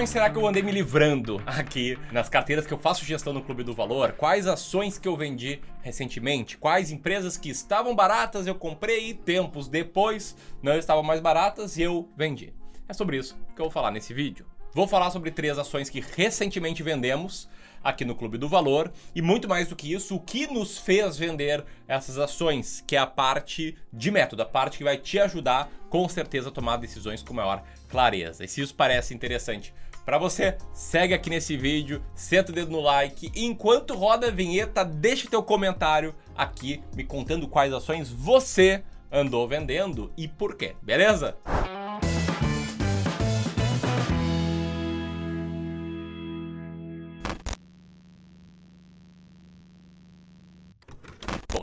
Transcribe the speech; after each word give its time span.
ações 0.00 0.10
será 0.10 0.30
que 0.30 0.38
eu 0.38 0.46
andei 0.46 0.62
me 0.62 0.72
livrando 0.72 1.42
aqui 1.44 1.98
nas 2.10 2.26
carteiras 2.26 2.66
que 2.66 2.72
eu 2.72 2.78
faço 2.78 3.04
gestão 3.04 3.34
no 3.34 3.42
Clube 3.42 3.62
do 3.62 3.74
Valor? 3.74 4.12
Quais 4.12 4.46
ações 4.46 4.96
que 4.96 5.06
eu 5.06 5.14
vendi 5.14 5.60
recentemente? 5.82 6.56
Quais 6.56 6.90
empresas 6.90 7.36
que 7.36 7.50
estavam 7.50 7.94
baratas 7.94 8.46
eu 8.46 8.54
comprei 8.54 9.10
e 9.10 9.14
tempos 9.14 9.68
depois 9.68 10.34
não 10.62 10.78
estavam 10.78 11.02
mais 11.02 11.20
baratas 11.20 11.76
e 11.76 11.82
eu 11.82 12.08
vendi? 12.16 12.54
É 12.88 12.94
sobre 12.94 13.18
isso 13.18 13.36
que 13.54 13.60
eu 13.60 13.66
vou 13.66 13.70
falar 13.70 13.90
nesse 13.90 14.14
vídeo. 14.14 14.46
Vou 14.72 14.88
falar 14.88 15.10
sobre 15.10 15.30
três 15.30 15.58
ações 15.58 15.90
que 15.90 16.02
recentemente 16.16 16.82
vendemos 16.82 17.46
aqui 17.84 18.04
no 18.04 18.14
Clube 18.14 18.38
do 18.38 18.48
Valor 18.48 18.90
e 19.14 19.20
muito 19.20 19.48
mais 19.48 19.68
do 19.68 19.76
que 19.76 19.92
isso, 19.92 20.14
o 20.14 20.20
que 20.20 20.46
nos 20.46 20.78
fez 20.78 21.18
vender 21.18 21.62
essas 21.86 22.18
ações, 22.18 22.82
que 22.86 22.96
é 22.96 22.98
a 22.98 23.06
parte 23.06 23.76
de 23.92 24.10
método, 24.10 24.42
a 24.42 24.46
parte 24.46 24.78
que 24.78 24.84
vai 24.84 24.96
te 24.96 25.18
ajudar 25.18 25.70
com 25.90 26.08
certeza 26.08 26.48
a 26.48 26.52
tomar 26.52 26.78
decisões 26.78 27.22
com 27.22 27.34
maior 27.34 27.62
clareza. 27.88 28.44
E 28.44 28.48
se 28.48 28.62
isso 28.62 28.74
parece 28.74 29.12
interessante 29.12 29.74
para 30.04 30.18
você, 30.18 30.56
segue 30.72 31.14
aqui 31.14 31.30
nesse 31.30 31.56
vídeo, 31.56 32.02
senta 32.14 32.50
o 32.50 32.54
dedo 32.54 32.70
no 32.70 32.80
like 32.80 33.30
e 33.34 33.44
enquanto 33.44 33.94
roda 33.94 34.28
a 34.28 34.30
vinheta, 34.30 34.84
deixa 34.84 35.28
teu 35.28 35.42
comentário 35.42 36.14
aqui 36.34 36.82
me 36.94 37.04
contando 37.04 37.46
quais 37.46 37.72
ações 37.72 38.10
você 38.10 38.82
andou 39.12 39.46
vendendo 39.46 40.12
e 40.16 40.26
por 40.26 40.56
quê, 40.56 40.74
beleza? 40.82 41.36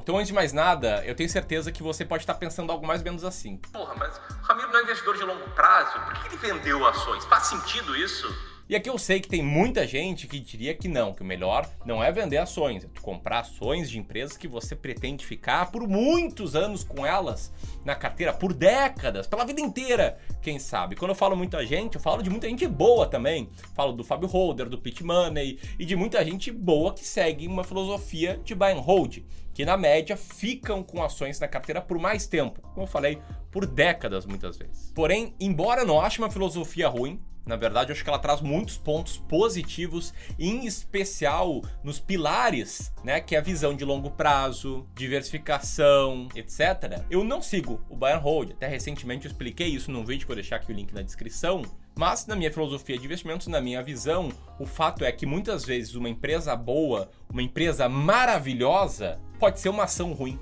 Então, 0.08 0.16
antes 0.16 0.30
de 0.30 0.34
mais 0.34 0.54
nada, 0.54 1.04
eu 1.06 1.14
tenho 1.14 1.30
certeza 1.30 1.70
que 1.70 1.84
você 1.84 2.06
pode 2.06 2.24
estar 2.24 2.36
pensando 2.36 2.72
algo 2.72 2.88
mais 2.88 3.02
ou 3.02 3.06
menos 3.06 3.26
assim. 3.26 3.58
Porra, 3.74 3.94
mas 3.94 4.18
não 4.78 4.82
é 4.82 4.84
investidor 4.84 5.18
de 5.18 5.24
longo 5.24 5.50
prazo? 5.52 6.00
Por 6.02 6.14
que 6.14 6.28
ele 6.28 6.38
vendeu 6.38 6.86
ações? 6.86 7.26
Faz 7.26 7.48
sentido 7.48 7.96
isso? 7.96 8.28
E 8.70 8.76
aqui 8.76 8.90
eu 8.90 8.98
sei 8.98 9.22
que 9.22 9.30
tem 9.30 9.42
muita 9.42 9.88
gente 9.88 10.28
que 10.28 10.40
diria 10.40 10.76
que 10.76 10.90
não, 10.90 11.14
que 11.14 11.22
o 11.22 11.26
melhor 11.26 11.68
não 11.86 12.04
é 12.04 12.12
vender 12.12 12.38
ações, 12.38 12.84
é 12.84 12.88
tu 12.88 13.02
comprar 13.02 13.40
ações 13.40 13.90
de 13.90 13.98
empresas 13.98 14.36
que 14.36 14.46
você 14.46 14.76
pretende 14.76 15.26
ficar 15.26 15.72
por 15.72 15.88
muitos 15.88 16.54
anos 16.54 16.84
com 16.84 17.06
elas 17.06 17.52
na 17.86 17.96
carteira, 17.96 18.34
por 18.34 18.54
décadas, 18.54 19.26
pela 19.26 19.46
vida 19.46 19.62
inteira, 19.62 20.20
quem 20.42 20.60
sabe. 20.60 20.98
Quando 20.98 21.12
eu 21.12 21.16
falo 21.16 21.36
muita 21.36 21.66
gente, 21.66 21.96
eu 21.96 22.02
falo 22.02 22.22
de 22.22 22.30
muita 22.30 22.50
gente 22.50 22.68
boa 22.68 23.08
também. 23.08 23.50
Falo 23.74 23.94
do 23.94 24.04
Fábio 24.04 24.28
Holder, 24.28 24.68
do 24.68 24.78
Pete 24.78 25.02
Money 25.02 25.58
e 25.80 25.86
de 25.86 25.96
muita 25.96 26.24
gente 26.26 26.52
boa 26.52 26.94
que 26.94 27.06
segue 27.06 27.48
uma 27.48 27.64
filosofia 27.64 28.38
de 28.44 28.54
buy 28.54 28.74
and 28.74 28.82
hold, 28.82 29.20
que 29.54 29.64
na 29.64 29.78
média 29.78 30.18
ficam 30.18 30.84
com 30.84 31.02
ações 31.02 31.40
na 31.40 31.48
carteira 31.48 31.82
por 31.82 31.98
mais 31.98 32.28
tempo. 32.28 32.62
Como 32.74 32.84
eu 32.84 32.88
falei, 32.88 33.18
por 33.52 33.66
décadas 33.66 34.26
muitas 34.26 34.58
vezes. 34.58 34.92
Porém, 34.94 35.36
embora 35.40 35.86
não 35.86 36.00
ache 36.00 36.20
uma 36.20 36.30
filosofia 36.30 36.88
ruim, 36.88 37.20
na 37.48 37.56
verdade, 37.56 37.90
eu 37.90 37.94
acho 37.94 38.04
que 38.04 38.10
ela 38.10 38.20
traz 38.20 38.42
muitos 38.42 38.78
pontos 38.78 39.18
positivos, 39.18 40.14
em 40.38 40.66
especial 40.66 41.64
nos 41.82 41.98
pilares, 41.98 42.92
né, 43.06 43.22
que 43.22 43.36
é 43.36 43.40
a 43.40 43.42
visão 43.42 43.74
de 43.74 43.86
longo 43.86 44.12
prazo, 44.12 44.86
diversificação, 44.94 46.28
etc. 46.36 47.02
Eu 47.10 47.24
não 47.24 47.42
sigo 47.42 47.82
o 47.90 47.96
buy 47.96 48.12
and 48.12 48.18
hold. 48.18 48.52
Até 48.52 48.68
recentemente 48.68 49.26
eu 49.26 49.32
expliquei 49.32 49.68
isso 49.68 49.90
num 49.90 50.04
vídeo 50.04 50.26
que 50.26 50.32
eu 50.32 50.36
vou 50.36 50.42
deixar 50.42 50.58
aqui 50.58 50.74
o 50.74 50.76
link 50.76 50.94
na 50.94 51.02
descrição. 51.02 51.62
Mas 51.98 52.28
na 52.28 52.36
minha 52.36 52.52
filosofia 52.52 52.98
de 52.98 53.06
investimentos, 53.06 53.48
na 53.48 53.62
minha 53.62 53.82
visão, 53.82 54.30
o 54.60 54.66
fato 54.66 55.06
é 55.06 55.12
que 55.12 55.26
muitas 55.26 55.64
vezes 55.66 55.96
uma 55.96 56.10
empresa 56.10 56.56
boa, 56.56 57.10
uma 57.30 57.42
empresa 57.42 57.88
maravilhosa, 57.88 59.20
pode 59.40 59.60
ser 59.60 59.70
uma 59.70 59.86
ação 59.86 60.12
ruim. 60.12 60.38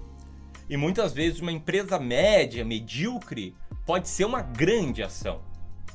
E 0.69 0.75
muitas 0.75 1.13
vezes 1.13 1.39
uma 1.39 1.51
empresa 1.51 1.99
média, 1.99 2.65
medíocre, 2.65 3.55
pode 3.85 4.09
ser 4.09 4.25
uma 4.25 4.41
grande 4.41 5.03
ação. 5.03 5.41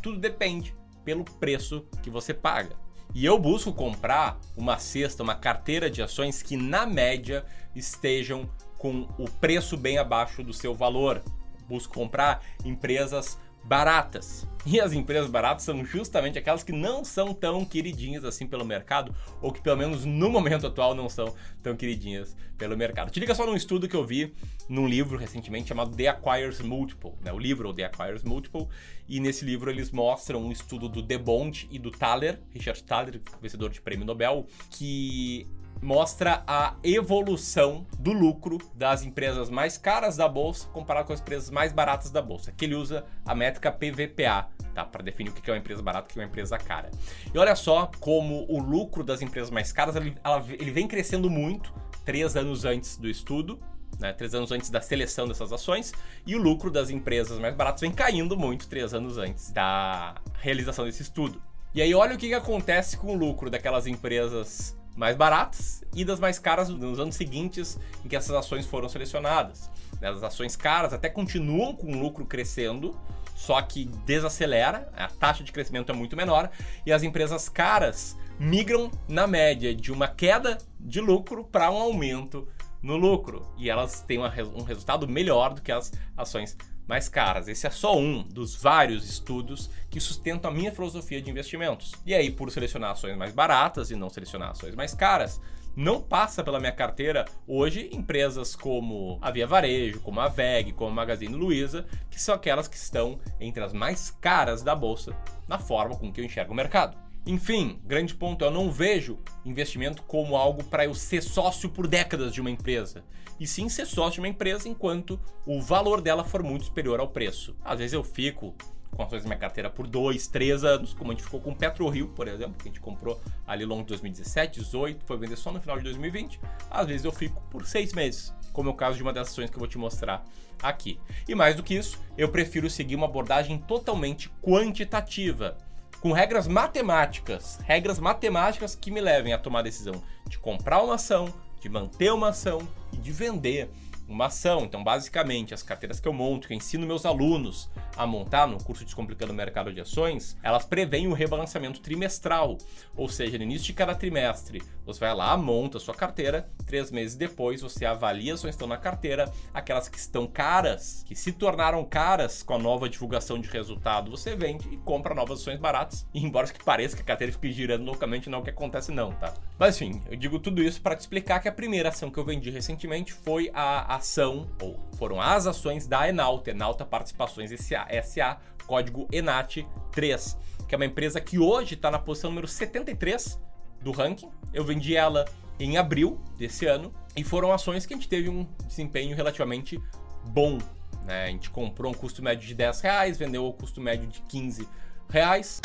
Tudo 0.02 0.18
depende 0.18 0.74
pelo 1.04 1.24
preço 1.24 1.84
que 2.02 2.10
você 2.10 2.32
paga. 2.32 2.76
E 3.12 3.24
eu 3.24 3.38
busco 3.38 3.72
comprar 3.72 4.38
uma 4.56 4.78
cesta, 4.78 5.22
uma 5.22 5.34
carteira 5.34 5.90
de 5.90 6.00
ações 6.00 6.42
que 6.42 6.56
na 6.56 6.86
média 6.86 7.44
estejam 7.74 8.48
com 8.78 9.08
o 9.18 9.28
preço 9.28 9.76
bem 9.76 9.98
abaixo 9.98 10.44
do 10.44 10.52
seu 10.52 10.74
valor. 10.74 11.20
Busco 11.68 11.92
comprar 11.92 12.42
empresas 12.64 13.36
baratas. 13.64 14.48
E 14.66 14.78
as 14.78 14.92
empresas 14.92 15.30
baratas 15.30 15.64
são 15.64 15.82
justamente 15.84 16.38
aquelas 16.38 16.62
que 16.62 16.72
não 16.72 17.02
são 17.02 17.32
tão 17.32 17.64
queridinhas 17.64 18.24
assim 18.24 18.46
pelo 18.46 18.64
mercado, 18.64 19.14
ou 19.40 19.50
que 19.50 19.60
pelo 19.62 19.76
menos 19.76 20.04
no 20.04 20.28
momento 20.28 20.66
atual 20.66 20.94
não 20.94 21.08
são 21.08 21.34
tão 21.62 21.74
queridinhas 21.74 22.36
pelo 22.58 22.76
mercado. 22.76 23.10
Te 23.10 23.18
liga 23.18 23.34
só 23.34 23.46
num 23.46 23.56
estudo 23.56 23.88
que 23.88 23.96
eu 23.96 24.04
vi 24.04 24.34
num 24.68 24.86
livro 24.86 25.16
recentemente 25.16 25.68
chamado 25.68 25.96
The 25.96 26.08
Acquires 26.08 26.60
Multiple, 26.60 27.12
né? 27.22 27.32
o 27.32 27.38
livro 27.38 27.72
The 27.72 27.84
Acquires 27.84 28.22
Multiple, 28.22 28.68
e 29.08 29.18
nesse 29.18 29.46
livro 29.46 29.70
eles 29.70 29.90
mostram 29.90 30.42
um 30.42 30.52
estudo 30.52 30.88
do 30.90 31.00
De 31.00 31.16
Bond 31.16 31.66
e 31.70 31.78
do 31.78 31.90
Thaler, 31.90 32.38
Richard 32.50 32.82
Thaler, 32.84 33.20
vencedor 33.40 33.70
de 33.70 33.80
prêmio 33.80 34.04
Nobel, 34.04 34.46
que 34.70 35.46
mostra 35.82 36.42
a 36.46 36.74
evolução 36.84 37.86
do 37.98 38.12
lucro 38.12 38.58
das 38.74 39.02
empresas 39.02 39.48
mais 39.48 39.78
caras 39.78 40.16
da 40.16 40.28
bolsa 40.28 40.68
comparado 40.68 41.06
com 41.06 41.12
as 41.12 41.20
empresas 41.20 41.50
mais 41.50 41.72
baratas 41.72 42.10
da 42.10 42.20
bolsa. 42.20 42.52
Que 42.52 42.66
ele 42.66 42.74
usa 42.74 43.04
a 43.24 43.34
métrica 43.34 43.72
PVPA, 43.72 44.48
tá? 44.74 44.84
Para 44.84 45.02
definir 45.02 45.30
o 45.30 45.32
que 45.32 45.48
é 45.50 45.54
uma 45.54 45.58
empresa 45.58 45.82
barata 45.82 46.08
e 46.08 46.10
o 46.10 46.12
que 46.12 46.18
é 46.18 46.22
uma 46.22 46.28
empresa 46.28 46.58
cara. 46.58 46.90
E 47.32 47.38
olha 47.38 47.56
só 47.56 47.90
como 47.98 48.46
o 48.48 48.58
lucro 48.58 49.02
das 49.02 49.22
empresas 49.22 49.50
mais 49.50 49.72
caras 49.72 49.96
ele, 49.96 50.14
ele 50.58 50.70
vem 50.70 50.86
crescendo 50.86 51.30
muito 51.30 51.72
três 52.04 52.36
anos 52.36 52.64
antes 52.64 52.96
do 52.96 53.08
estudo. 53.08 53.58
Né, 53.98 54.14
três 54.14 54.34
anos 54.34 54.50
antes 54.50 54.70
da 54.70 54.80
seleção 54.80 55.28
dessas 55.28 55.52
ações, 55.52 55.92
e 56.26 56.34
o 56.34 56.38
lucro 56.38 56.70
das 56.70 56.88
empresas 56.88 57.38
mais 57.38 57.54
baratas 57.54 57.82
vem 57.82 57.92
caindo 57.92 58.34
muito 58.34 58.66
três 58.66 58.94
anos 58.94 59.18
antes 59.18 59.50
da 59.50 60.14
realização 60.40 60.86
desse 60.86 61.02
estudo. 61.02 61.42
E 61.74 61.82
aí, 61.82 61.94
olha 61.94 62.14
o 62.14 62.18
que, 62.18 62.28
que 62.28 62.34
acontece 62.34 62.96
com 62.96 63.14
o 63.14 63.14
lucro 63.14 63.50
daquelas 63.50 63.86
empresas 63.86 64.74
mais 64.96 65.16
baratas 65.16 65.82
e 65.94 66.04
das 66.04 66.20
mais 66.20 66.38
caras 66.38 66.68
nos 66.68 66.98
anos 66.98 67.14
seguintes 67.14 67.78
em 68.04 68.08
que 68.08 68.16
essas 68.16 68.34
ações 68.34 68.66
foram 68.66 68.88
selecionadas. 68.88 69.70
As 70.02 70.22
ações 70.22 70.56
caras 70.56 70.92
até 70.92 71.08
continuam 71.08 71.74
com 71.74 71.92
o 71.92 71.98
lucro 71.98 72.24
crescendo, 72.24 72.98
só 73.34 73.60
que 73.62 73.86
desacelera, 74.04 74.90
a 74.96 75.08
taxa 75.08 75.42
de 75.42 75.52
crescimento 75.52 75.90
é 75.90 75.94
muito 75.94 76.16
menor 76.16 76.50
e 76.84 76.92
as 76.92 77.02
empresas 77.02 77.48
caras 77.48 78.16
migram 78.38 78.90
na 79.08 79.26
média 79.26 79.74
de 79.74 79.92
uma 79.92 80.08
queda 80.08 80.58
de 80.78 81.00
lucro 81.00 81.44
para 81.44 81.70
um 81.70 81.76
aumento 81.76 82.48
no 82.82 82.96
lucro 82.96 83.46
e 83.58 83.68
elas 83.68 84.00
têm 84.02 84.18
um 84.18 84.62
resultado 84.62 85.06
melhor 85.06 85.54
do 85.54 85.60
que 85.60 85.70
as 85.70 85.92
ações 86.16 86.56
mais 86.90 87.08
caras. 87.08 87.46
Esse 87.48 87.66
é 87.68 87.70
só 87.70 87.96
um 87.96 88.22
dos 88.22 88.54
vários 88.54 89.08
estudos 89.08 89.70
que 89.88 90.00
sustentam 90.00 90.50
a 90.50 90.54
minha 90.54 90.72
filosofia 90.72 91.22
de 91.22 91.30
investimentos. 91.30 91.94
E 92.04 92.12
aí, 92.12 92.30
por 92.30 92.50
selecionar 92.50 92.90
ações 92.90 93.16
mais 93.16 93.32
baratas 93.32 93.90
e 93.90 93.96
não 93.96 94.10
selecionar 94.10 94.50
ações 94.50 94.74
mais 94.74 94.92
caras, 94.92 95.40
não 95.76 96.02
passa 96.02 96.42
pela 96.42 96.58
minha 96.58 96.72
carteira 96.72 97.24
hoje 97.46 97.88
empresas 97.92 98.56
como 98.56 99.18
a 99.22 99.30
Via 99.30 99.46
Varejo, 99.46 100.00
como 100.00 100.20
a 100.20 100.26
VEG, 100.26 100.72
como 100.72 100.90
a 100.90 100.94
Magazine 100.94 101.32
Luiza, 101.32 101.86
que 102.10 102.20
são 102.20 102.34
aquelas 102.34 102.66
que 102.66 102.76
estão 102.76 103.20
entre 103.38 103.62
as 103.62 103.72
mais 103.72 104.10
caras 104.10 104.62
da 104.62 104.74
bolsa 104.74 105.16
na 105.46 105.58
forma 105.58 105.96
com 105.96 106.12
que 106.12 106.20
eu 106.20 106.24
enxergo 106.24 106.52
o 106.52 106.56
mercado. 106.56 107.09
Enfim, 107.26 107.78
grande 107.84 108.14
ponto, 108.14 108.44
eu 108.44 108.50
não 108.50 108.70
vejo 108.70 109.18
investimento 109.44 110.02
como 110.02 110.36
algo 110.36 110.64
para 110.64 110.84
eu 110.84 110.94
ser 110.94 111.22
sócio 111.22 111.68
por 111.68 111.86
décadas 111.86 112.32
de 112.32 112.40
uma 112.40 112.50
empresa. 112.50 113.04
E 113.38 113.46
sim 113.46 113.68
ser 113.68 113.86
sócio 113.86 114.14
de 114.14 114.20
uma 114.20 114.28
empresa 114.28 114.68
enquanto 114.68 115.20
o 115.46 115.60
valor 115.60 116.00
dela 116.00 116.24
for 116.24 116.42
muito 116.42 116.64
superior 116.64 116.98
ao 116.98 117.08
preço. 117.08 117.56
Às 117.64 117.78
vezes 117.78 117.92
eu 117.92 118.02
fico 118.02 118.54
com 118.90 119.02
ações 119.02 119.22
na 119.22 119.28
minha 119.28 119.38
carteira 119.38 119.70
por 119.70 119.86
dois, 119.86 120.26
três 120.26 120.64
anos, 120.64 120.92
como 120.92 121.10
a 121.10 121.14
gente 121.14 121.24
ficou 121.24 121.40
com 121.40 121.52
o 121.52 121.56
PetroRio, 121.56 122.08
por 122.08 122.28
exemplo, 122.28 122.54
que 122.54 122.68
a 122.68 122.70
gente 122.70 122.80
comprou 122.80 123.20
ali 123.46 123.64
longo 123.64 123.82
de 123.82 123.88
2017, 123.88 124.60
2018, 124.60 125.04
foi 125.06 125.16
vender 125.16 125.36
só 125.36 125.50
no 125.52 125.60
final 125.60 125.78
de 125.78 125.84
2020. 125.84 126.40
Às 126.70 126.86
vezes 126.86 127.04
eu 127.04 127.12
fico 127.12 127.40
por 127.50 127.64
seis 127.64 127.92
meses, 127.92 128.34
como 128.52 128.68
é 128.68 128.72
o 128.72 128.74
caso 128.76 128.96
de 128.96 129.02
uma 129.02 129.12
das 129.12 129.28
ações 129.28 129.48
que 129.48 129.56
eu 129.56 129.60
vou 129.60 129.68
te 129.68 129.78
mostrar 129.78 130.24
aqui. 130.62 130.98
E 131.26 131.34
mais 131.34 131.56
do 131.56 131.62
que 131.62 131.74
isso, 131.74 131.98
eu 132.18 132.28
prefiro 132.28 132.68
seguir 132.68 132.96
uma 132.96 133.06
abordagem 133.06 133.58
totalmente 133.58 134.30
quantitativa 134.42 135.56
com 136.00 136.12
regras 136.12 136.48
matemáticas, 136.48 137.58
regras 137.64 137.98
matemáticas 137.98 138.74
que 138.74 138.90
me 138.90 139.00
levem 139.00 139.32
a 139.32 139.38
tomar 139.38 139.60
a 139.60 139.62
decisão 139.62 140.02
de 140.26 140.38
comprar 140.38 140.82
uma 140.82 140.94
ação, 140.94 141.32
de 141.60 141.68
manter 141.68 142.12
uma 142.12 142.30
ação 142.30 142.66
e 142.92 142.96
de 142.96 143.12
vender 143.12 143.68
uma 144.08 144.26
ação. 144.26 144.64
Então, 144.64 144.82
basicamente, 144.82 145.54
as 145.54 145.62
carteiras 145.62 146.00
que 146.00 146.08
eu 146.08 146.12
monto, 146.12 146.48
que 146.48 146.54
eu 146.54 146.56
ensino 146.56 146.86
meus 146.86 147.06
alunos 147.06 147.70
a 147.96 148.06
montar 148.06 148.46
no 148.46 148.62
curso 148.62 148.84
Descomplicando 148.84 149.32
o 149.32 149.36
Mercado 149.36 149.72
de 149.72 149.80
Ações, 149.80 150.36
elas 150.42 150.64
preveem 150.64 151.06
o 151.06 151.12
rebalanceamento 151.12 151.80
trimestral. 151.80 152.58
Ou 152.96 153.08
seja, 153.08 153.38
no 153.38 153.44
início 153.44 153.66
de 153.66 153.72
cada 153.72 153.94
trimestre, 153.94 154.62
você 154.92 155.00
vai 155.00 155.14
lá, 155.14 155.36
monta 155.36 155.78
a 155.78 155.80
sua 155.80 155.94
carteira, 155.94 156.48
três 156.66 156.90
meses 156.90 157.16
depois 157.16 157.60
você 157.60 157.84
avalia 157.84 158.32
as 158.32 158.40
ações 158.40 158.50
que 158.50 158.56
estão 158.56 158.68
na 158.68 158.76
carteira, 158.76 159.30
aquelas 159.52 159.88
que 159.88 159.98
estão 159.98 160.26
caras, 160.26 161.04
que 161.06 161.14
se 161.14 161.32
tornaram 161.32 161.84
caras 161.84 162.42
com 162.42 162.54
a 162.54 162.58
nova 162.58 162.88
divulgação 162.88 163.38
de 163.38 163.48
resultado, 163.48 164.10
você 164.10 164.34
vende 164.34 164.68
e 164.72 164.76
compra 164.78 165.14
novas 165.14 165.40
ações 165.40 165.58
baratas. 165.58 166.06
E 166.12 166.24
embora 166.24 166.46
que 166.46 166.64
pareça 166.64 166.96
que 166.96 167.02
a 167.02 167.04
carteira 167.04 167.32
fique 167.32 167.52
girando 167.52 167.84
loucamente, 167.84 168.28
não 168.28 168.38
é 168.38 168.40
o 168.40 168.44
que 168.44 168.50
acontece 168.50 168.90
não, 168.90 169.12
tá? 169.12 169.34
Mas 169.58 169.80
enfim, 169.80 170.00
eu 170.10 170.16
digo 170.16 170.38
tudo 170.38 170.62
isso 170.62 170.80
para 170.80 170.96
te 170.96 171.00
explicar 171.00 171.40
que 171.40 171.48
a 171.48 171.52
primeira 171.52 171.90
ação 171.90 172.10
que 172.10 172.18
eu 172.18 172.24
vendi 172.24 172.50
recentemente 172.50 173.12
foi 173.12 173.50
a 173.54 173.94
ação, 173.94 174.50
ou 174.60 174.78
foram 174.96 175.20
as 175.20 175.46
ações 175.46 175.86
da 175.86 176.08
Enalta, 176.08 176.50
Enalta 176.50 176.84
Participações 176.84 177.50
SA, 177.50 177.86
SA 178.02 178.38
código 178.66 179.08
ENAT3 179.08 180.36
que 180.70 180.74
é 180.76 180.78
uma 180.78 180.86
empresa 180.86 181.20
que 181.20 181.36
hoje 181.36 181.74
está 181.74 181.90
na 181.90 181.98
posição 181.98 182.30
número 182.30 182.46
73 182.46 183.36
do 183.82 183.90
ranking. 183.92 184.30
Eu 184.52 184.64
vendi 184.64 184.96
ela 184.96 185.24
em 185.58 185.76
abril 185.76 186.20
desse 186.38 186.66
ano 186.66 186.92
e 187.16 187.22
foram 187.22 187.52
ações 187.52 187.86
que 187.86 187.94
a 187.94 187.96
gente 187.96 188.08
teve 188.08 188.28
um 188.28 188.46
desempenho 188.66 189.14
relativamente 189.14 189.80
bom. 190.24 190.58
Né? 191.04 191.24
A 191.24 191.28
gente 191.28 191.50
comprou 191.50 191.92
um 191.92 191.94
custo 191.94 192.22
médio 192.22 192.46
de 192.46 192.54
10 192.54 192.80
reais, 192.80 193.18
vendeu 193.18 193.46
o 193.46 193.52
custo 193.52 193.80
médio 193.80 194.06
de 194.08 194.20
15 194.22 194.68
reais. 195.08 195.60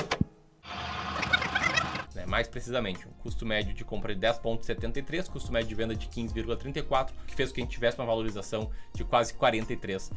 Né? 2.13 2.25
Mais 2.25 2.47
precisamente, 2.47 3.07
um 3.07 3.11
custo 3.11 3.45
médio 3.45 3.73
de 3.73 3.83
compra 3.83 4.15
de 4.15 4.21
10,73, 4.21 5.29
custo 5.29 5.51
médio 5.51 5.69
de 5.69 5.75
venda 5.75 5.95
de 5.95 6.07
15,34, 6.07 7.11
que 7.27 7.35
fez 7.35 7.49
com 7.49 7.55
que 7.55 7.61
a 7.61 7.63
gente 7.63 7.73
tivesse 7.73 7.97
uma 7.99 8.05
valorização 8.05 8.71
de 8.93 9.03
quase 9.03 9.33
43%. 9.33 10.11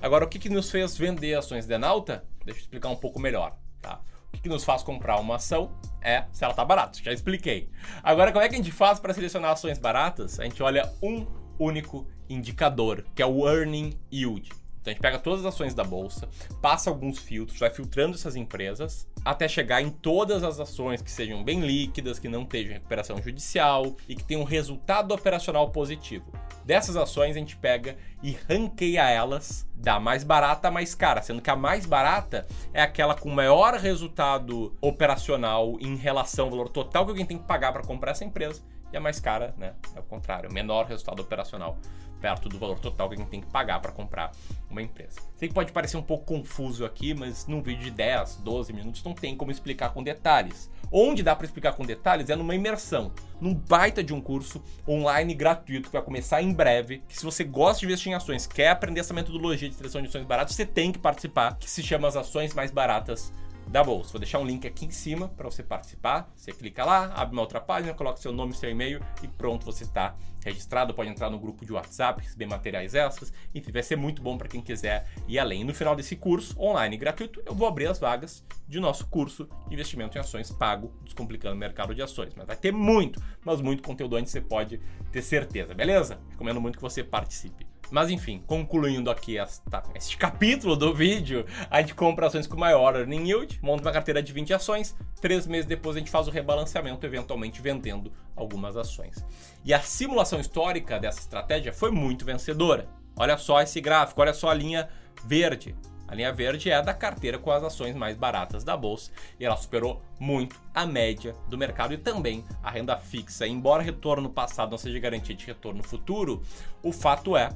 Agora, 0.00 0.24
o 0.24 0.28
que, 0.28 0.38
que 0.38 0.48
nos 0.48 0.70
fez 0.70 0.96
vender 0.96 1.34
ações 1.34 1.66
de 1.66 1.74
Enalta? 1.74 2.24
Deixa 2.44 2.60
eu 2.60 2.62
explicar 2.64 2.88
um 2.88 2.96
pouco 2.96 3.20
melhor. 3.20 3.56
Tá? 3.80 4.00
O 4.28 4.32
que, 4.32 4.42
que 4.42 4.48
nos 4.48 4.64
faz 4.64 4.82
comprar 4.82 5.20
uma 5.20 5.36
ação 5.36 5.70
é 6.04 6.26
se 6.32 6.44
ela 6.44 6.52
está 6.52 6.64
barata, 6.64 6.98
já 7.02 7.12
expliquei. 7.12 7.68
Agora, 8.02 8.30
como 8.30 8.44
é 8.44 8.48
que 8.48 8.54
a 8.54 8.58
gente 8.58 8.70
faz 8.70 9.00
para 9.00 9.14
selecionar 9.14 9.52
ações 9.52 9.78
baratas? 9.78 10.38
A 10.38 10.44
gente 10.44 10.62
olha 10.62 10.92
um 11.02 11.26
único 11.58 12.06
indicador, 12.28 13.04
que 13.14 13.22
é 13.22 13.26
o 13.26 13.48
Earning 13.48 13.98
Yield. 14.12 14.50
Então 14.84 14.90
a 14.90 14.94
gente 14.94 15.00
pega 15.00 15.18
todas 15.18 15.40
as 15.40 15.46
ações 15.46 15.72
da 15.72 15.82
bolsa, 15.82 16.28
passa 16.60 16.90
alguns 16.90 17.18
filtros, 17.18 17.58
vai 17.58 17.70
filtrando 17.70 18.16
essas 18.16 18.36
empresas 18.36 19.08
até 19.24 19.48
chegar 19.48 19.80
em 19.80 19.88
todas 19.88 20.44
as 20.44 20.60
ações 20.60 21.00
que 21.00 21.10
sejam 21.10 21.42
bem 21.42 21.60
líquidas, 21.60 22.18
que 22.18 22.28
não 22.28 22.42
estejam 22.42 22.74
recuperação 22.74 23.16
judicial 23.22 23.96
e 24.06 24.14
que 24.14 24.22
tenham 24.22 24.42
um 24.42 24.44
resultado 24.44 25.14
operacional 25.14 25.70
positivo. 25.70 26.30
Dessas 26.66 26.96
ações 26.96 27.34
a 27.34 27.38
gente 27.38 27.56
pega 27.56 27.96
e 28.22 28.36
ranqueia 28.46 29.08
elas 29.08 29.66
da 29.74 29.98
mais 29.98 30.22
barata 30.22 30.68
à 30.68 30.70
mais 30.70 30.94
cara, 30.94 31.22
sendo 31.22 31.40
que 31.40 31.48
a 31.48 31.56
mais 31.56 31.86
barata 31.86 32.46
é 32.74 32.82
aquela 32.82 33.14
com 33.14 33.30
maior 33.30 33.72
resultado 33.76 34.76
operacional 34.82 35.78
em 35.80 35.96
relação 35.96 36.44
ao 36.44 36.50
valor 36.50 36.68
total 36.68 37.06
que 37.06 37.10
alguém 37.10 37.24
tem 37.24 37.38
que 37.38 37.44
pagar 37.44 37.72
para 37.72 37.82
comprar 37.82 38.10
essa 38.10 38.24
empresa 38.24 38.62
e 38.92 38.96
a 38.98 39.00
mais 39.00 39.18
cara, 39.18 39.54
né, 39.56 39.72
é 39.96 40.00
o 40.00 40.02
contrário, 40.02 40.52
menor 40.52 40.84
resultado 40.84 41.20
operacional 41.20 41.78
perto 42.24 42.48
do 42.48 42.58
valor 42.58 42.78
total 42.78 43.10
que 43.10 43.16
a 43.16 43.18
gente 43.18 43.28
tem 43.28 43.42
que 43.42 43.48
pagar 43.48 43.80
para 43.80 43.92
comprar 43.92 44.32
uma 44.70 44.80
empresa. 44.80 45.20
Sei 45.36 45.46
que 45.46 45.52
pode 45.52 45.70
parecer 45.72 45.98
um 45.98 46.02
pouco 46.02 46.24
confuso 46.24 46.82
aqui, 46.82 47.12
mas 47.12 47.46
num 47.46 47.60
vídeo 47.60 47.84
de 47.84 47.90
10, 47.90 48.36
12 48.36 48.72
minutos 48.72 49.04
não 49.04 49.12
tem 49.12 49.36
como 49.36 49.50
explicar 49.50 49.92
com 49.92 50.02
detalhes. 50.02 50.70
Onde 50.90 51.22
dá 51.22 51.36
para 51.36 51.44
explicar 51.44 51.72
com 51.72 51.84
detalhes 51.84 52.30
é 52.30 52.34
numa 52.34 52.54
imersão, 52.54 53.12
num 53.38 53.52
baita 53.52 54.02
de 54.02 54.14
um 54.14 54.22
curso 54.22 54.64
online 54.88 55.34
gratuito 55.34 55.90
que 55.90 55.92
vai 55.92 56.00
começar 56.00 56.40
em 56.40 56.50
breve. 56.50 57.02
Que 57.06 57.14
se 57.14 57.26
você 57.26 57.44
gosta 57.44 57.80
de 57.80 57.84
investir 57.84 58.10
em 58.10 58.14
ações, 58.14 58.46
quer 58.46 58.70
aprender 58.70 59.00
essa 59.00 59.12
metodologia 59.12 59.68
de 59.68 59.74
seleção 59.74 60.00
de 60.00 60.08
ações 60.08 60.24
baratas, 60.24 60.54
você 60.54 60.64
tem 60.64 60.92
que 60.92 60.98
participar, 60.98 61.58
que 61.58 61.68
se 61.68 61.82
chama 61.82 62.08
as 62.08 62.16
ações 62.16 62.54
mais 62.54 62.70
baratas 62.70 63.34
da 63.68 63.82
bolsa. 63.82 64.12
Vou 64.12 64.20
deixar 64.20 64.38
um 64.38 64.44
link 64.44 64.66
aqui 64.66 64.86
em 64.86 64.90
cima 64.90 65.28
para 65.28 65.48
você 65.48 65.62
participar. 65.62 66.30
Você 66.34 66.52
clica 66.52 66.84
lá, 66.84 67.12
abre 67.14 67.34
uma 67.34 67.42
outra 67.42 67.60
página, 67.60 67.94
coloca 67.94 68.20
seu 68.20 68.32
nome, 68.32 68.54
seu 68.54 68.70
e-mail 68.70 69.00
e 69.22 69.28
pronto, 69.28 69.64
você 69.64 69.84
está 69.84 70.16
registrado. 70.44 70.94
Pode 70.94 71.10
entrar 71.10 71.30
no 71.30 71.38
grupo 71.38 71.64
de 71.64 71.72
WhatsApp, 71.72 72.22
receber 72.22 72.46
materiais 72.46 72.94
extras. 72.94 73.32
Enfim, 73.54 73.72
vai 73.72 73.82
ser 73.82 73.96
muito 73.96 74.22
bom 74.22 74.36
para 74.36 74.48
quem 74.48 74.60
quiser 74.60 75.06
ir 75.26 75.38
além. 75.38 75.62
E 75.62 75.64
no 75.64 75.74
final 75.74 75.96
desse 75.96 76.16
curso 76.16 76.58
online 76.60 76.96
gratuito, 76.96 77.42
eu 77.44 77.54
vou 77.54 77.66
abrir 77.66 77.86
as 77.86 77.98
vagas 77.98 78.44
de 78.68 78.78
nosso 78.78 79.06
curso 79.06 79.48
de 79.68 79.74
investimento 79.74 80.16
em 80.16 80.20
ações 80.20 80.50
pago, 80.50 80.92
descomplicando 81.02 81.54
o 81.54 81.58
mercado 81.58 81.94
de 81.94 82.02
ações. 82.02 82.34
Mas 82.36 82.46
vai 82.46 82.56
ter 82.56 82.72
muito, 82.72 83.22
mas 83.44 83.60
muito 83.60 83.82
conteúdo 83.82 84.16
antes, 84.16 84.32
você 84.32 84.40
pode 84.40 84.80
ter 85.10 85.22
certeza, 85.22 85.74
beleza? 85.74 86.20
Recomendo 86.30 86.60
muito 86.60 86.76
que 86.76 86.82
você 86.82 87.02
participe. 87.02 87.63
Mas 87.90 88.10
enfim, 88.10 88.42
concluindo 88.46 89.10
aqui 89.10 89.38
esta, 89.38 89.82
este 89.94 90.16
capítulo 90.16 90.76
do 90.76 90.94
vídeo, 90.94 91.46
a 91.70 91.80
gente 91.80 91.94
compra 91.94 92.26
ações 92.26 92.46
com 92.46 92.56
maior 92.56 92.96
earning 92.96 93.28
yield, 93.28 93.58
monta 93.62 93.82
uma 93.82 93.92
carteira 93.92 94.22
de 94.22 94.32
20 94.32 94.54
ações, 94.54 94.96
três 95.20 95.46
meses 95.46 95.66
depois 95.66 95.96
a 95.96 95.98
gente 95.98 96.10
faz 96.10 96.26
o 96.26 96.30
rebalanceamento, 96.30 97.06
eventualmente 97.06 97.62
vendendo 97.62 98.12
algumas 98.34 98.76
ações. 98.76 99.24
E 99.64 99.72
a 99.72 99.80
simulação 99.80 100.40
histórica 100.40 100.98
dessa 100.98 101.20
estratégia 101.20 101.72
foi 101.72 101.90
muito 101.90 102.24
vencedora. 102.24 102.88
Olha 103.16 103.38
só 103.38 103.60
esse 103.62 103.80
gráfico, 103.80 104.20
olha 104.20 104.34
só 104.34 104.50
a 104.50 104.54
linha 104.54 104.88
verde. 105.24 105.74
A 106.06 106.14
linha 106.14 106.32
verde 106.32 106.70
é 106.70 106.80
da 106.82 106.94
carteira 106.94 107.38
com 107.38 107.50
as 107.50 107.62
ações 107.62 107.94
mais 107.96 108.16
baratas 108.16 108.62
da 108.62 108.76
bolsa 108.76 109.10
e 109.38 109.44
ela 109.44 109.56
superou 109.56 110.02
muito 110.18 110.60
a 110.74 110.86
média 110.86 111.34
do 111.48 111.58
mercado 111.58 111.94
e 111.94 111.98
também 111.98 112.44
a 112.62 112.70
renda 112.70 112.96
fixa. 112.96 113.46
Embora 113.46 113.82
retorno 113.82 114.28
passado 114.28 114.70
não 114.70 114.78
seja 114.78 114.98
garantia 114.98 115.34
de 115.34 115.46
retorno 115.46 115.82
futuro, 115.82 116.42
o 116.82 116.92
fato 116.92 117.36
é 117.36 117.50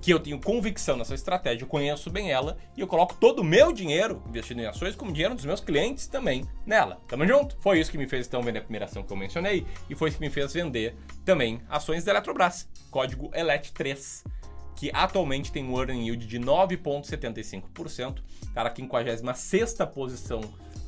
que 0.00 0.12
eu 0.12 0.20
tenho 0.20 0.38
convicção 0.38 0.96
nessa 0.96 1.14
estratégia, 1.14 1.64
eu 1.64 1.68
conheço 1.68 2.10
bem 2.10 2.30
ela 2.30 2.56
e 2.76 2.80
eu 2.80 2.86
coloco 2.86 3.14
todo 3.14 3.40
o 3.40 3.44
meu 3.44 3.72
dinheiro 3.72 4.22
investido 4.28 4.60
em 4.60 4.66
ações 4.66 4.94
como 4.94 5.12
dinheiro 5.12 5.34
dos 5.34 5.44
meus 5.44 5.60
clientes 5.60 6.06
também 6.06 6.44
nela. 6.64 7.00
Tamo 7.08 7.26
junto? 7.26 7.56
Foi 7.60 7.80
isso 7.80 7.90
que 7.90 7.98
me 7.98 8.06
fez 8.06 8.26
então 8.26 8.42
vender 8.42 8.60
a 8.60 8.62
primeira 8.62 8.84
ação 8.84 9.02
que 9.02 9.12
eu 9.12 9.16
mencionei 9.16 9.66
e 9.90 9.94
foi 9.94 10.10
isso 10.10 10.18
que 10.18 10.24
me 10.24 10.30
fez 10.30 10.52
vender 10.52 10.94
também 11.24 11.60
ações 11.68 12.04
da 12.04 12.12
Eletrobras, 12.12 12.68
código 12.90 13.30
ELET3 13.30 14.22
que 14.76 14.90
atualmente 14.92 15.50
tem 15.50 15.64
um 15.64 15.76
earning 15.78 16.06
yield 16.06 16.26
de 16.26 16.38
9,75%, 16.38 18.18
cara, 18.54 18.72
56 18.74 19.74
posição 19.92 20.40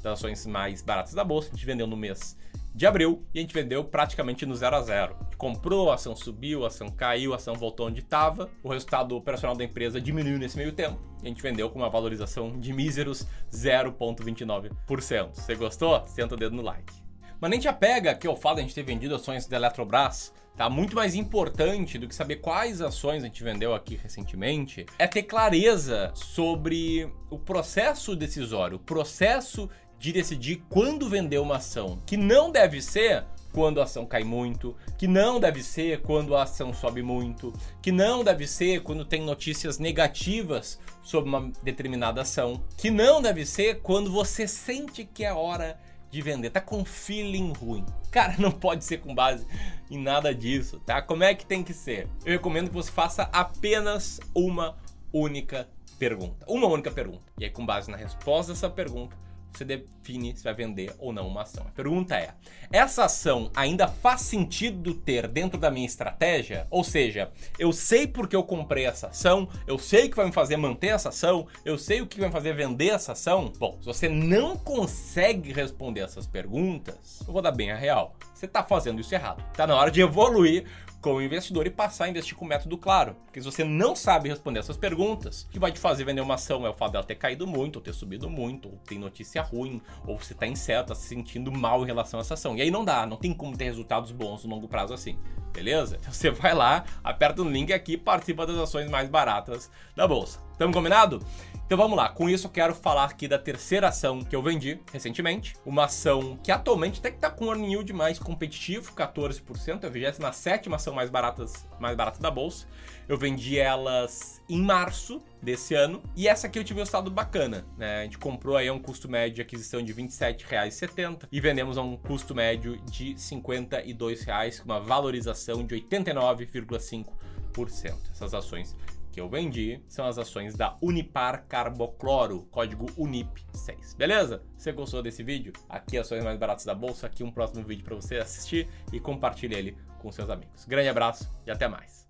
das 0.02 0.18
ações 0.18 0.46
mais 0.46 0.82
baratas 0.82 1.14
da 1.14 1.24
bolsa, 1.24 1.48
a 1.48 1.54
gente 1.54 1.66
vendeu 1.66 1.86
no 1.86 1.96
mês 1.96 2.36
de 2.74 2.86
abril 2.86 3.24
e 3.34 3.38
a 3.38 3.42
gente 3.42 3.52
vendeu 3.52 3.82
praticamente 3.82 4.46
no 4.46 4.54
zero 4.54 4.76
a 4.76 4.82
zero. 4.82 5.16
Comprou, 5.36 5.90
a 5.90 5.94
ação 5.94 6.14
subiu, 6.14 6.64
a 6.64 6.68
ação 6.68 6.88
caiu, 6.88 7.32
a 7.32 7.36
ação 7.36 7.54
voltou 7.54 7.88
onde 7.88 8.00
estava, 8.00 8.48
o 8.62 8.68
resultado 8.68 9.16
operacional 9.16 9.56
da 9.56 9.64
empresa 9.64 10.00
diminuiu 10.00 10.38
nesse 10.38 10.56
meio 10.56 10.70
tempo 10.70 11.00
e 11.22 11.26
a 11.26 11.28
gente 11.28 11.42
vendeu 11.42 11.68
com 11.70 11.78
uma 11.80 11.90
valorização 11.90 12.58
de 12.58 12.72
míseros 12.72 13.26
0,29%. 13.50 15.30
Você 15.32 15.54
gostou? 15.56 16.06
Senta 16.06 16.34
o 16.34 16.38
dedo 16.38 16.54
no 16.54 16.62
like. 16.62 16.92
Mas 17.40 17.50
nem 17.50 17.58
te 17.58 17.68
apega 17.68 18.14
que 18.14 18.26
eu 18.26 18.36
falo 18.36 18.58
a 18.58 18.60
gente 18.60 18.74
ter 18.74 18.82
vendido 18.82 19.14
ações 19.14 19.46
da 19.46 19.56
Eletrobras, 19.56 20.32
tá? 20.58 20.68
Muito 20.68 20.96
mais 20.96 21.14
importante 21.14 21.98
do 21.98 22.08
que 22.08 22.14
saber 22.14 22.36
quais 22.36 22.82
ações 22.82 23.22
a 23.22 23.26
gente 23.26 23.44
vendeu 23.44 23.72
aqui 23.72 23.94
recentemente 23.94 24.84
é 24.98 25.06
ter 25.06 25.22
clareza 25.22 26.10
sobre 26.14 27.08
o 27.30 27.38
processo 27.38 28.16
decisório, 28.16 28.76
o 28.76 28.80
processo 28.80 29.70
de 30.00 30.12
decidir 30.12 30.64
quando 30.68 31.08
vender 31.08 31.38
uma 31.38 31.56
ação, 31.56 32.02
que 32.04 32.16
não 32.16 32.50
deve 32.50 32.82
ser 32.82 33.24
quando 33.52 33.80
a 33.80 33.84
ação 33.84 34.04
cai 34.04 34.24
muito, 34.24 34.76
que 34.98 35.06
não 35.06 35.40
deve 35.40 35.62
ser 35.62 36.02
quando 36.02 36.36
a 36.36 36.42
ação 36.42 36.74
sobe 36.74 37.02
muito, 37.02 37.52
que 37.80 37.90
não 37.90 38.22
deve 38.22 38.46
ser 38.46 38.82
quando 38.82 39.04
tem 39.04 39.22
notícias 39.22 39.78
negativas 39.78 40.78
sobre 41.02 41.30
uma 41.30 41.50
determinada 41.62 42.22
ação, 42.22 42.62
que 42.76 42.90
não 42.90 43.22
deve 43.22 43.46
ser 43.46 43.80
quando 43.80 44.10
você 44.10 44.46
sente 44.46 45.04
que 45.04 45.24
é 45.24 45.32
hora 45.32 45.78
de 46.10 46.22
vender, 46.22 46.50
tá 46.50 46.60
com 46.60 46.84
feeling 46.84 47.52
ruim. 47.52 47.84
Cara, 48.10 48.34
não 48.40 48.50
pode 48.50 48.84
ser 48.84 48.98
com 48.98 49.14
base 49.14 49.46
em 49.90 49.98
nada 49.98 50.34
disso, 50.34 50.80
tá? 50.80 51.00
Como 51.02 51.24
é 51.24 51.34
que 51.34 51.46
tem 51.46 51.62
que 51.62 51.72
ser? 51.72 52.08
Eu 52.24 52.32
recomendo 52.32 52.68
que 52.68 52.74
você 52.74 52.90
faça 52.90 53.28
apenas 53.32 54.20
uma 54.34 54.76
única 55.12 55.68
pergunta. 55.98 56.44
Uma 56.48 56.66
única 56.66 56.90
pergunta. 56.90 57.24
E 57.38 57.44
aí, 57.44 57.50
com 57.50 57.64
base 57.64 57.90
na 57.90 57.96
resposta 57.96 58.52
dessa 58.52 58.70
pergunta, 58.70 59.16
você 59.52 59.64
define 59.64 60.36
se 60.36 60.44
vai 60.44 60.54
vender 60.54 60.94
ou 60.98 61.12
não 61.12 61.26
uma 61.26 61.42
ação. 61.42 61.64
A 61.66 61.70
pergunta 61.70 62.16
é: 62.16 62.34
essa 62.72 63.04
ação 63.04 63.50
ainda 63.54 63.88
faz 63.88 64.22
sentido 64.22 64.94
ter 64.94 65.26
dentro 65.28 65.58
da 65.58 65.70
minha 65.70 65.86
estratégia? 65.86 66.66
Ou 66.70 66.84
seja, 66.84 67.30
eu 67.58 67.72
sei 67.72 68.06
porque 68.06 68.36
eu 68.36 68.44
comprei 68.44 68.84
essa 68.84 69.08
ação, 69.08 69.48
eu 69.66 69.78
sei 69.78 70.08
que 70.08 70.16
vai 70.16 70.26
me 70.26 70.32
fazer 70.32 70.56
manter 70.56 70.88
essa 70.88 71.08
ação, 71.08 71.46
eu 71.64 71.78
sei 71.78 72.00
o 72.00 72.06
que 72.06 72.20
vai 72.20 72.28
me 72.28 72.32
fazer 72.32 72.54
vender 72.54 72.88
essa 72.88 73.12
ação? 73.12 73.52
Bom, 73.58 73.78
se 73.80 73.86
você 73.86 74.08
não 74.08 74.56
consegue 74.56 75.52
responder 75.52 76.00
essas 76.00 76.26
perguntas, 76.26 77.22
eu 77.26 77.32
vou 77.32 77.42
dar 77.42 77.52
bem 77.52 77.70
a 77.70 77.76
real. 77.76 78.14
Você 78.34 78.46
está 78.46 78.62
fazendo 78.62 79.00
isso 79.00 79.12
errado. 79.12 79.44
Está 79.50 79.66
na 79.66 79.74
hora 79.74 79.90
de 79.90 80.00
evoluir 80.00 80.64
como 81.00 81.22
investidor 81.22 81.66
e 81.66 81.70
passar 81.70 82.04
a 82.04 82.08
investir 82.08 82.36
com 82.36 82.44
método 82.44 82.76
claro. 82.76 83.16
Porque 83.24 83.40
se 83.40 83.46
você 83.46 83.64
não 83.64 83.94
sabe 83.94 84.28
responder 84.28 84.60
essas 84.60 84.76
perguntas, 84.76 85.42
o 85.42 85.48
que 85.50 85.58
vai 85.58 85.70
te 85.70 85.78
fazer 85.78 86.04
vender 86.04 86.20
uma 86.20 86.34
ação 86.34 86.66
é 86.66 86.70
o 86.70 86.74
fato 86.74 86.92
dela 86.92 87.04
ter 87.04 87.14
caído 87.14 87.46
muito, 87.46 87.76
ou 87.76 87.82
ter 87.82 87.92
subido 87.92 88.28
muito, 88.28 88.68
ou 88.68 88.78
tem 88.86 88.98
notícia 88.98 89.42
ruim, 89.42 89.80
ou 90.06 90.18
você 90.18 90.32
está 90.32 90.46
incerto, 90.46 90.88
tá 90.88 90.94
se 90.94 91.06
sentindo 91.06 91.52
mal 91.52 91.82
em 91.82 91.86
relação 91.86 92.18
a 92.18 92.22
essa 92.22 92.34
ação. 92.34 92.56
E 92.56 92.62
aí 92.62 92.70
não 92.70 92.84
dá, 92.84 93.06
não 93.06 93.16
tem 93.16 93.32
como 93.32 93.56
ter 93.56 93.64
resultados 93.64 94.10
bons 94.10 94.44
no 94.44 94.50
longo 94.50 94.68
prazo 94.68 94.92
assim. 94.92 95.18
Beleza? 95.52 95.96
Então 96.00 96.12
você 96.12 96.30
vai 96.30 96.54
lá, 96.54 96.84
aperta 97.02 97.42
o 97.42 97.48
link 97.48 97.72
aqui 97.72 97.92
e 97.92 97.98
participa 97.98 98.46
das 98.46 98.56
ações 98.56 98.90
mais 98.90 99.08
baratas 99.08 99.70
da 99.94 100.06
bolsa. 100.06 100.47
Tamo 100.58 100.72
combinado? 100.72 101.24
Então 101.64 101.78
vamos 101.78 101.96
lá, 101.96 102.08
com 102.08 102.28
isso 102.28 102.46
eu 102.46 102.50
quero 102.50 102.74
falar 102.74 103.04
aqui 103.04 103.28
da 103.28 103.38
terceira 103.38 103.88
ação 103.88 104.24
que 104.24 104.34
eu 104.34 104.42
vendi 104.42 104.80
recentemente. 104.90 105.54
Uma 105.64 105.84
ação 105.84 106.36
que 106.42 106.50
atualmente 106.50 106.98
até 106.98 107.10
que 107.10 107.18
tá 107.18 107.30
com 107.30 107.44
um 107.44 107.48
earning 107.50 107.72
yield 107.72 107.92
mais 107.92 108.18
competitivo, 108.18 108.92
14%, 108.92 109.84
é 109.84 109.86
a 109.86 109.90
27 109.90 110.74
ação 110.74 110.94
mais, 110.94 111.10
baratas, 111.10 111.66
mais 111.78 111.94
barata 111.94 112.20
da 112.20 112.30
bolsa. 112.30 112.66
Eu 113.06 113.16
vendi 113.16 113.58
elas 113.58 114.42
em 114.48 114.60
março 114.60 115.22
desse 115.42 115.74
ano 115.74 116.02
e 116.16 116.26
essa 116.26 116.46
aqui 116.46 116.58
eu 116.58 116.64
tive 116.64 116.80
um 116.80 116.84
estado 116.84 117.10
bacana, 117.10 117.64
né? 117.76 118.00
A 118.00 118.04
gente 118.04 118.18
comprou 118.18 118.56
aí 118.56 118.66
a 118.66 118.72
um 118.72 118.80
custo 118.80 119.08
médio 119.08 119.36
de 119.36 119.42
aquisição 119.42 119.80
de 119.80 119.92
R$ 119.92 120.02
27,70 120.04 121.28
e 121.30 121.40
vendemos 121.40 121.78
a 121.78 121.82
um 121.82 121.96
custo 121.96 122.34
médio 122.34 122.80
de 122.90 123.10
R$ 123.10 123.14
52,00 123.14 124.58
com 124.58 124.64
uma 124.64 124.80
valorização 124.80 125.64
de 125.64 125.76
89,5%. 125.76 127.94
Essas 128.10 128.34
ações 128.34 128.74
que 129.18 129.20
eu 129.20 129.28
vendi 129.28 129.82
são 129.88 130.06
as 130.06 130.16
ações 130.16 130.54
da 130.54 130.76
Unipar 130.80 131.44
Carbocloro, 131.48 132.46
código 132.52 132.86
UNIP6. 132.96 133.96
Beleza? 133.96 134.44
Você 134.56 134.70
gostou 134.70 135.02
desse 135.02 135.24
vídeo, 135.24 135.52
aqui 135.68 135.98
ações 135.98 136.22
mais 136.22 136.38
baratas 136.38 136.64
da 136.64 136.72
bolsa, 136.72 137.08
aqui 137.08 137.24
um 137.24 137.30
próximo 137.32 137.64
vídeo 137.64 137.84
para 137.84 137.96
você 137.96 138.18
assistir 138.18 138.68
e 138.92 139.00
compartilhe 139.00 139.56
ele 139.56 139.76
com 139.98 140.12
seus 140.12 140.30
amigos. 140.30 140.64
Grande 140.66 140.88
abraço 140.88 141.28
e 141.44 141.50
até 141.50 141.66
mais. 141.66 142.07